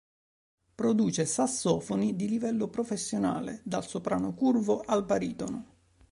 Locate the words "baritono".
5.05-5.65